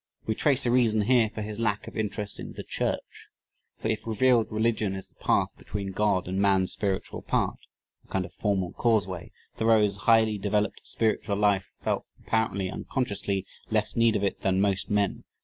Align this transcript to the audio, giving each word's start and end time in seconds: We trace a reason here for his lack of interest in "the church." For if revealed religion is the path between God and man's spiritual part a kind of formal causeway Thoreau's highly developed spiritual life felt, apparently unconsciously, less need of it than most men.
We 0.25 0.33
trace 0.33 0.65
a 0.65 0.71
reason 0.71 1.01
here 1.01 1.29
for 1.29 1.43
his 1.43 1.59
lack 1.59 1.87
of 1.87 1.95
interest 1.95 2.39
in 2.39 2.53
"the 2.53 2.63
church." 2.63 3.27
For 3.77 3.87
if 3.87 4.07
revealed 4.07 4.51
religion 4.51 4.95
is 4.95 5.07
the 5.07 5.13
path 5.13 5.49
between 5.59 5.91
God 5.91 6.27
and 6.27 6.39
man's 6.41 6.71
spiritual 6.71 7.21
part 7.21 7.59
a 8.03 8.07
kind 8.07 8.25
of 8.25 8.33
formal 8.33 8.71
causeway 8.73 9.31
Thoreau's 9.57 9.97
highly 10.09 10.39
developed 10.39 10.81
spiritual 10.87 11.35
life 11.37 11.69
felt, 11.83 12.13
apparently 12.19 12.67
unconsciously, 12.67 13.45
less 13.69 13.95
need 13.95 14.15
of 14.15 14.23
it 14.23 14.41
than 14.41 14.59
most 14.59 14.89
men. 14.89 15.23